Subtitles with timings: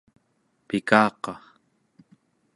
[0.67, 1.33] pikaqa